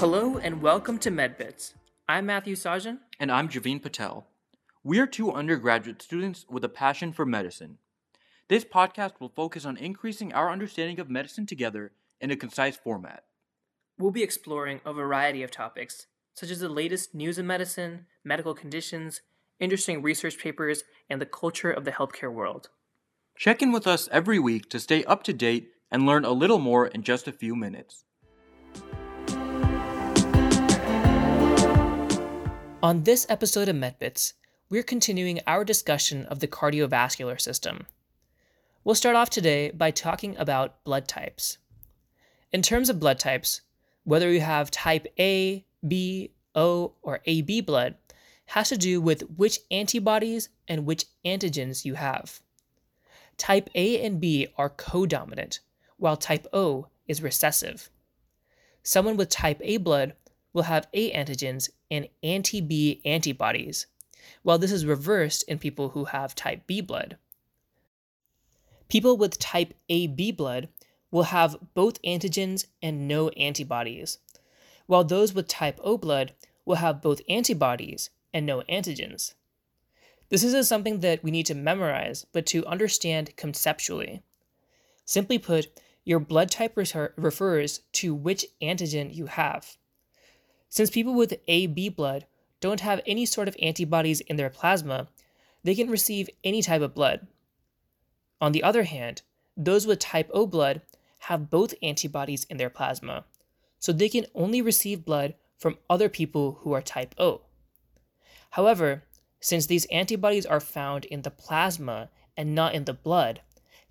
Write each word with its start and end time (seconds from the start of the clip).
Hello 0.00 0.38
and 0.38 0.62
welcome 0.62 0.96
to 1.00 1.10
MedBits. 1.10 1.74
I'm 2.08 2.24
Matthew 2.24 2.54
Sajan. 2.54 3.00
And 3.18 3.30
I'm 3.30 3.50
Javeen 3.50 3.82
Patel. 3.82 4.26
We 4.82 4.98
are 4.98 5.06
two 5.06 5.30
undergraduate 5.30 6.00
students 6.00 6.46
with 6.48 6.64
a 6.64 6.70
passion 6.70 7.12
for 7.12 7.26
medicine. 7.26 7.76
This 8.48 8.64
podcast 8.64 9.20
will 9.20 9.28
focus 9.28 9.66
on 9.66 9.76
increasing 9.76 10.32
our 10.32 10.50
understanding 10.50 11.00
of 11.00 11.10
medicine 11.10 11.44
together 11.44 11.92
in 12.18 12.30
a 12.30 12.36
concise 12.36 12.78
format. 12.78 13.24
We'll 13.98 14.10
be 14.10 14.22
exploring 14.22 14.80
a 14.86 14.94
variety 14.94 15.42
of 15.42 15.50
topics, 15.50 16.06
such 16.32 16.48
as 16.48 16.60
the 16.60 16.70
latest 16.70 17.14
news 17.14 17.38
in 17.38 17.46
medicine, 17.46 18.06
medical 18.24 18.54
conditions, 18.54 19.20
interesting 19.58 20.00
research 20.00 20.38
papers, 20.38 20.82
and 21.10 21.20
the 21.20 21.26
culture 21.26 21.70
of 21.70 21.84
the 21.84 21.92
healthcare 21.92 22.32
world. 22.32 22.70
Check 23.36 23.60
in 23.60 23.70
with 23.70 23.86
us 23.86 24.08
every 24.10 24.38
week 24.38 24.70
to 24.70 24.80
stay 24.80 25.04
up 25.04 25.22
to 25.24 25.34
date 25.34 25.72
and 25.90 26.06
learn 26.06 26.24
a 26.24 26.32
little 26.32 26.58
more 26.58 26.86
in 26.86 27.02
just 27.02 27.28
a 27.28 27.32
few 27.32 27.54
minutes. 27.54 28.06
On 32.82 33.02
this 33.02 33.26
episode 33.28 33.68
of 33.68 33.76
MedBits, 33.76 34.32
we're 34.70 34.82
continuing 34.82 35.40
our 35.46 35.64
discussion 35.64 36.24
of 36.26 36.38
the 36.38 36.48
cardiovascular 36.48 37.38
system. 37.38 37.86
We'll 38.84 38.94
start 38.94 39.16
off 39.16 39.28
today 39.28 39.70
by 39.70 39.90
talking 39.90 40.34
about 40.38 40.82
blood 40.82 41.06
types. 41.06 41.58
In 42.52 42.62
terms 42.62 42.88
of 42.88 42.98
blood 42.98 43.18
types, 43.18 43.60
whether 44.04 44.32
you 44.32 44.40
have 44.40 44.70
type 44.70 45.06
A, 45.18 45.66
B, 45.86 46.32
O, 46.54 46.94
or 47.02 47.20
AB 47.26 47.60
blood 47.60 47.96
has 48.46 48.70
to 48.70 48.78
do 48.78 48.98
with 48.98 49.28
which 49.36 49.58
antibodies 49.70 50.48
and 50.66 50.86
which 50.86 51.04
antigens 51.22 51.84
you 51.84 51.96
have. 51.96 52.40
Type 53.36 53.68
A 53.74 54.02
and 54.02 54.22
B 54.22 54.48
are 54.56 54.70
codominant, 54.70 55.58
while 55.98 56.16
type 56.16 56.46
O 56.54 56.86
is 57.06 57.22
recessive. 57.22 57.90
Someone 58.82 59.18
with 59.18 59.28
type 59.28 59.60
A 59.62 59.76
blood 59.76 60.14
will 60.52 60.64
have 60.64 60.88
A 60.92 61.12
antigens 61.12 61.70
and 61.90 62.08
anti 62.22 62.60
B 62.60 63.00
antibodies, 63.04 63.86
while 64.42 64.58
this 64.58 64.72
is 64.72 64.86
reversed 64.86 65.44
in 65.48 65.58
people 65.58 65.90
who 65.90 66.06
have 66.06 66.34
type 66.34 66.66
B 66.66 66.80
blood. 66.80 67.16
People 68.88 69.16
with 69.16 69.38
type 69.38 69.74
AB 69.88 70.32
blood 70.32 70.68
will 71.10 71.24
have 71.24 71.56
both 71.74 72.02
antigens 72.02 72.66
and 72.82 73.06
no 73.06 73.28
antibodies, 73.30 74.18
while 74.86 75.04
those 75.04 75.32
with 75.32 75.48
type 75.48 75.78
O 75.82 75.96
blood 75.96 76.34
will 76.64 76.76
have 76.76 77.02
both 77.02 77.20
antibodies 77.28 78.10
and 78.32 78.46
no 78.46 78.62
antigens. 78.62 79.34
This 80.28 80.44
isn't 80.44 80.64
something 80.64 81.00
that 81.00 81.22
we 81.24 81.30
need 81.30 81.46
to 81.46 81.54
memorize, 81.54 82.24
but 82.32 82.46
to 82.46 82.64
understand 82.66 83.36
conceptually. 83.36 84.22
Simply 85.04 85.38
put, 85.38 85.68
your 86.04 86.20
blood 86.20 86.50
type 86.50 86.76
refers 86.76 87.80
to 87.92 88.14
which 88.14 88.46
antigen 88.62 89.14
you 89.14 89.26
have. 89.26 89.76
Since 90.70 90.90
people 90.90 91.14
with 91.14 91.38
AB 91.48 91.88
blood 91.90 92.26
don't 92.60 92.80
have 92.80 93.00
any 93.04 93.26
sort 93.26 93.48
of 93.48 93.56
antibodies 93.60 94.20
in 94.20 94.36
their 94.36 94.50
plasma, 94.50 95.08
they 95.64 95.74
can 95.74 95.90
receive 95.90 96.30
any 96.44 96.62
type 96.62 96.80
of 96.80 96.94
blood. 96.94 97.26
On 98.40 98.52
the 98.52 98.62
other 98.62 98.84
hand, 98.84 99.22
those 99.56 99.86
with 99.86 99.98
type 99.98 100.30
O 100.32 100.46
blood 100.46 100.80
have 101.24 101.50
both 101.50 101.74
antibodies 101.82 102.44
in 102.44 102.56
their 102.56 102.70
plasma, 102.70 103.24
so 103.78 103.92
they 103.92 104.08
can 104.08 104.26
only 104.34 104.62
receive 104.62 105.04
blood 105.04 105.34
from 105.58 105.76
other 105.90 106.08
people 106.08 106.52
who 106.60 106.72
are 106.72 106.80
type 106.80 107.14
O. 107.18 107.42
However, 108.50 109.04
since 109.40 109.66
these 109.66 109.86
antibodies 109.86 110.46
are 110.46 110.60
found 110.60 111.04
in 111.06 111.22
the 111.22 111.30
plasma 111.30 112.10
and 112.36 112.54
not 112.54 112.74
in 112.74 112.84
the 112.84 112.94
blood, 112.94 113.40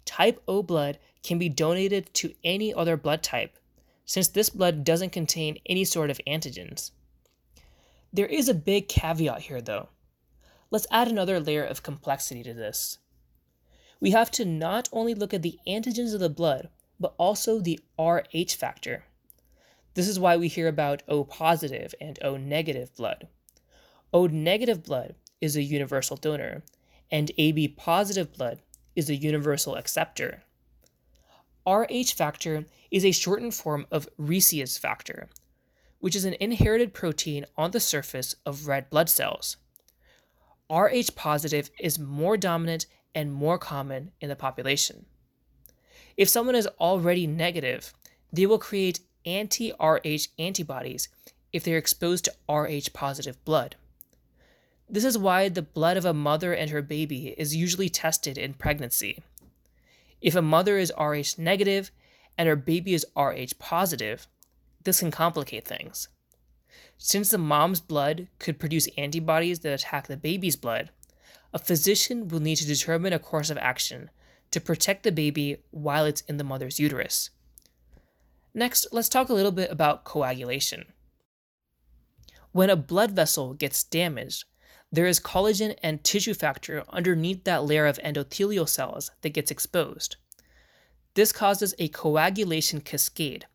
type 0.05 0.41
O 0.47 0.63
blood 0.63 0.97
can 1.23 1.37
be 1.37 1.49
donated 1.49 2.11
to 2.15 2.33
any 2.43 2.73
other 2.73 2.95
blood 2.97 3.21
type 3.21 3.57
since 4.09 4.27
this 4.27 4.49
blood 4.49 4.83
doesn't 4.83 5.11
contain 5.11 5.59
any 5.67 5.85
sort 5.85 6.09
of 6.09 6.19
antigens. 6.25 6.89
There 8.11 8.25
is 8.25 8.49
a 8.49 8.55
big 8.55 8.87
caveat 8.87 9.43
here, 9.43 9.61
though. 9.61 9.89
Let's 10.71 10.87
add 10.89 11.07
another 11.07 11.39
layer 11.39 11.63
of 11.63 11.83
complexity 11.83 12.41
to 12.41 12.55
this. 12.55 12.97
We 13.99 14.09
have 14.09 14.31
to 14.31 14.45
not 14.45 14.89
only 14.91 15.13
look 15.13 15.31
at 15.31 15.43
the 15.43 15.59
antigens 15.67 16.15
of 16.15 16.21
the 16.21 16.27
blood, 16.27 16.69
but 16.99 17.13
also 17.19 17.59
the 17.59 17.79
Rh 17.99 18.51
factor. 18.57 19.03
This 19.93 20.07
is 20.07 20.19
why 20.19 20.37
we 20.37 20.47
hear 20.47 20.67
about 20.67 21.03
O 21.07 21.23
positive 21.23 21.93
and 22.01 22.17
O 22.23 22.35
negative 22.35 22.95
blood. 22.95 23.27
O 24.11 24.25
negative 24.25 24.81
blood 24.81 25.13
is 25.39 25.55
a 25.55 25.61
universal 25.61 26.17
donor, 26.17 26.63
and 27.11 27.31
AB 27.37 27.67
positive 27.67 28.33
blood 28.33 28.63
is 28.95 29.07
a 29.07 29.15
universal 29.15 29.75
acceptor. 29.75 30.41
Rh 31.69 32.03
factor 32.15 32.65
is 32.89 33.05
a 33.05 33.11
shortened 33.11 33.53
form 33.53 33.85
of 33.91 34.09
Rhesus 34.17 34.79
factor, 34.79 35.29
which 35.99 36.15
is 36.15 36.25
an 36.25 36.35
inherited 36.39 36.95
protein 36.95 37.45
on 37.55 37.69
the 37.71 37.79
surface 37.79 38.33
of 38.43 38.67
red 38.67 38.89
blood 38.89 39.07
cells. 39.07 39.57
Rh 40.71 41.09
positive 41.15 41.69
is 41.79 41.99
more 41.99 42.37
dominant 42.37 42.87
and 43.13 43.31
more 43.31 43.59
common 43.59 44.11
in 44.19 44.29
the 44.29 44.35
population. 44.35 45.05
If 46.17 46.27
someone 46.27 46.55
is 46.55 46.67
Rh 46.81 47.27
negative, 47.27 47.93
they 48.33 48.47
will 48.47 48.57
create 48.57 49.01
anti 49.23 49.71
Rh 49.79 50.27
antibodies 50.39 51.07
if 51.53 51.63
they're 51.63 51.77
exposed 51.77 52.25
to 52.25 52.33
Rh 52.51 52.91
positive 52.93 53.43
blood. 53.45 53.75
This 54.89 55.05
is 55.05 55.19
why 55.19 55.49
the 55.49 55.61
blood 55.61 55.97
of 55.97 56.05
a 56.05 56.15
mother 56.15 56.51
and 56.51 56.71
her 56.71 56.81
baby 56.81 57.35
is 57.37 57.55
usually 57.55 57.89
tested 57.89 58.39
in 58.39 58.55
pregnancy. 58.55 59.21
If 60.21 60.35
a 60.35 60.41
mother 60.41 60.77
is 60.77 60.93
Rh 60.99 61.37
negative 61.37 61.91
and 62.37 62.47
her 62.47 62.55
baby 62.55 62.93
is 62.93 63.05
Rh 63.17 63.57
positive, 63.57 64.27
this 64.83 64.99
can 64.99 65.11
complicate 65.11 65.67
things. 65.67 66.09
Since 66.97 67.31
the 67.31 67.37
mom's 67.37 67.79
blood 67.79 68.27
could 68.39 68.59
produce 68.59 68.89
antibodies 68.97 69.59
that 69.59 69.73
attack 69.73 70.07
the 70.07 70.17
baby's 70.17 70.55
blood, 70.55 70.91
a 71.53 71.59
physician 71.59 72.27
will 72.27 72.39
need 72.39 72.57
to 72.57 72.67
determine 72.67 73.13
a 73.13 73.19
course 73.19 73.49
of 73.49 73.57
action 73.57 74.09
to 74.51 74.59
protect 74.59 75.03
the 75.03 75.11
baby 75.11 75.63
while 75.71 76.05
it's 76.05 76.21
in 76.21 76.37
the 76.37 76.43
mother's 76.43 76.79
uterus. 76.79 77.29
Next, 78.53 78.87
let's 78.91 79.09
talk 79.09 79.29
a 79.29 79.33
little 79.33 79.51
bit 79.51 79.71
about 79.71 80.03
coagulation. 80.03 80.85
When 82.51 82.69
a 82.69 82.75
blood 82.75 83.11
vessel 83.11 83.53
gets 83.53 83.83
damaged, 83.83 84.45
there 84.91 85.05
is 85.05 85.19
collagen 85.19 85.75
and 85.83 86.03
tissue 86.03 86.33
factor 86.33 86.83
underneath 86.89 87.43
that 87.43 87.63
layer 87.63 87.85
of 87.85 87.99
endothelial 87.99 88.67
cells 88.67 89.11
that 89.21 89.29
gets 89.29 89.51
exposed. 89.51 90.15
This 91.13 91.31
causes 91.31 91.75
a 91.77 91.89
coagulation 91.89 92.81
cascade, 92.81 93.45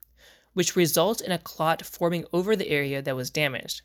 which 0.52 0.76
results 0.76 1.20
in 1.20 1.32
a 1.32 1.38
clot 1.38 1.84
forming 1.84 2.24
over 2.32 2.54
the 2.54 2.68
area 2.68 3.02
that 3.02 3.16
was 3.16 3.30
damaged. 3.30 3.82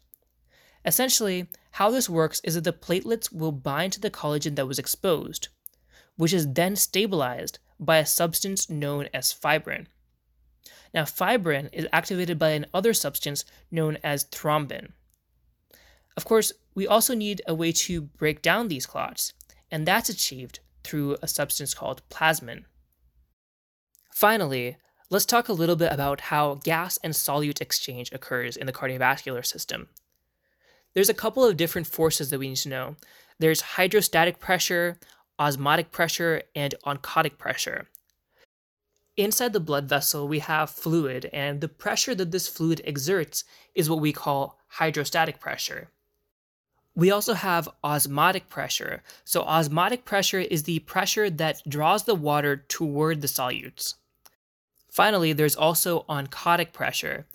Essentially, 0.86 1.48
how 1.72 1.90
this 1.90 2.10
works 2.10 2.40
is 2.44 2.56
that 2.56 2.64
the 2.64 2.74
platelets 2.74 3.32
will 3.32 3.52
bind 3.52 3.94
to 3.94 4.00
the 4.00 4.12
collagen 4.12 4.56
that 4.56 4.68
was 4.68 4.80
exposed, 4.80 5.50
which 6.16 6.34
is 6.34 6.54
then 6.54 6.76
stabilized 6.76 7.60
by 7.80 7.98
a 7.98 8.06
substance 8.06 8.70
known 8.70 9.08
as 9.14 9.34
fibrin. 9.34 9.88
Now, 10.94 11.06
fibrin 11.06 11.70
is 11.72 11.88
activated 11.92 12.38
by 12.40 12.50
another 12.50 12.94
substance 12.94 13.46
known 13.72 13.98
as 14.04 14.26
thrombin. 14.26 14.92
Of 16.18 16.26
course, 16.26 16.52
we 16.80 16.88
also 16.88 17.14
need 17.14 17.42
a 17.46 17.54
way 17.54 17.74
to 17.74 18.00
break 18.00 18.42
down 18.42 18.70
these 18.70 18.86
clots, 18.86 19.34
and 19.70 19.86
that's 19.86 20.08
achieved 20.08 20.62
through 20.82 21.18
a 21.22 21.28
substance 21.28 21.74
called 21.74 22.02
plasmin. 22.10 22.64
Finally, 24.16 24.78
let's 25.10 25.26
talk 25.26 25.50
a 25.50 25.60
little 25.62 25.76
bit 25.76 25.92
about 25.92 26.22
how 26.32 26.54
gas 26.64 26.98
and 27.04 27.14
solute 27.14 27.60
exchange 27.60 28.14
occurs 28.14 28.56
in 28.56 28.66
the 28.66 28.72
cardiovascular 28.72 29.46
system. 29.46 29.90
There's 30.94 31.10
a 31.10 31.14
couple 31.14 31.44
of 31.44 31.58
different 31.58 31.86
forces 31.86 32.30
that 32.30 32.40
we 32.40 32.48
need 32.48 32.56
to 32.60 32.70
know. 32.70 32.96
There's 33.40 33.76
hydrostatic 33.76 34.40
pressure, 34.40 34.98
osmotic 35.38 35.92
pressure, 35.92 36.44
and 36.56 36.75
oncotic 36.86 37.38
pressure. 37.38 37.90
Inside 39.18 39.52
the 39.52 39.60
blood 39.60 39.90
vessel, 39.90 40.30
we 40.30 40.40
have 40.40 40.70
fluid, 40.70 41.30
and 41.34 41.60
the 41.60 41.68
pressure 41.68 42.16
that 42.16 42.32
this 42.32 42.48
fluid 42.48 42.80
exerts 42.86 43.44
is 43.75 43.90
what 43.90 44.00
we 44.00 44.14
call 44.14 44.58
hydrostatic 44.70 45.42
pressure. 45.42 45.90
We 47.00 47.12
also 47.12 47.34
have 47.34 47.69
osmotic 47.81 48.50
pressure. 48.50 49.04
So, 49.24 49.44
osmotic 49.44 50.04
pressure 50.04 50.42
is 50.42 50.63
the 50.63 50.80
pressure 50.80 51.30
that 51.30 51.62
draws 51.66 52.04
the 52.04 52.13
water 52.13 52.57
toward 52.57 53.22
the 53.22 53.28
solutes. 53.28 53.94
Finally, 54.92 55.31
there's 55.31 55.56
also 55.56 56.04
oncotic 56.10 56.74
pressure. 56.74 57.25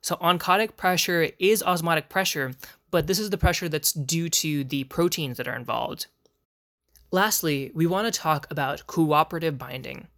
So, 0.00 0.16
oncotic 0.16 0.76
pressure 0.76 1.28
is 1.38 1.62
osmotic 1.62 2.08
pressure, 2.08 2.56
but 2.90 3.06
this 3.06 3.20
is 3.20 3.30
the 3.30 3.38
pressure 3.38 3.68
that's 3.68 3.92
due 3.92 4.28
to 4.28 4.64
the 4.64 4.82
proteins 4.84 5.36
that 5.36 5.46
are 5.46 5.54
involved. 5.54 6.06
Lastly, 7.12 7.70
we 7.76 7.86
want 7.86 8.12
to 8.12 8.20
talk 8.20 8.48
about 8.50 8.88
cooperative 8.88 9.56
binding. 9.56 10.08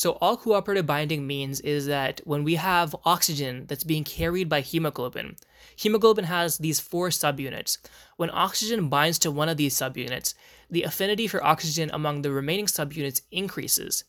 So, 0.00 0.12
all 0.12 0.38
cooperative 0.38 0.86
binding 0.86 1.26
means 1.26 1.60
is 1.60 1.84
that 1.84 2.22
when 2.24 2.42
we 2.42 2.54
have 2.54 2.96
oxygen 3.04 3.66
that's 3.66 3.84
being 3.84 4.02
carried 4.02 4.48
by 4.48 4.62
hemoglobin, 4.62 5.36
hemoglobin 5.76 6.24
has 6.24 6.56
these 6.56 6.80
four 6.80 7.10
subunits. 7.10 7.76
When 8.16 8.30
oxygen 8.30 8.88
binds 8.88 9.18
to 9.18 9.30
one 9.30 9.50
of 9.50 9.58
these 9.58 9.74
subunits, 9.74 10.32
the 10.70 10.84
affinity 10.84 11.26
for 11.26 11.44
oxygen 11.44 11.90
among 11.92 12.22
the 12.22 12.32
remaining 12.32 12.64
subunits 12.64 13.20
increases. 13.30 14.04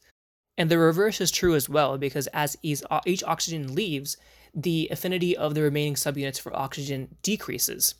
And 0.58 0.70
the 0.70 0.78
reverse 0.78 1.20
is 1.20 1.30
true 1.30 1.56
as 1.56 1.68
well, 1.68 1.98
because 1.98 2.28
as 2.28 2.56
each 2.64 3.24
oxygen 3.26 3.76
leaves, 3.76 4.16
the 4.56 4.88
affinity 4.92 5.36
of 5.36 5.56
the 5.56 5.62
remaining 5.62 5.96
subunits 5.96 6.40
for 6.40 6.56
oxygen 6.56 7.18
decreases. 7.22 7.96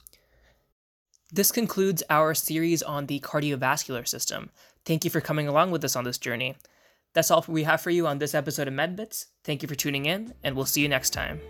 This 1.30 1.52
concludes 1.52 2.04
our 2.10 2.36
series 2.36 2.82
on 2.82 3.08
the 3.08 3.20
cardiovascular 3.20 4.08
system. 4.08 4.50
Thank 4.86 5.04
you 5.04 5.12
for 5.12 5.20
coming 5.20 5.50
along 5.50 5.72
with 5.72 5.84
us 5.84 5.98
on 5.98 6.06
this 6.06 6.18
journey. 6.18 6.56
That's 7.14 7.32
all 7.32 7.44
we 7.48 7.64
have 7.64 7.82
for 7.82 7.90
you 7.90 8.08
on 8.08 8.20
this 8.20 8.34
episode 8.34 8.68
of 8.68 8.74
MedBits. 8.74 9.26
Thank 9.44 9.62
you 9.62 9.68
for 9.68 9.76
tuning 9.76 10.06
in, 10.06 10.34
and 10.44 10.56
we'll 10.56 10.66
see 10.66 10.82
you 10.82 10.90
next 10.90 11.12
time. 11.12 11.42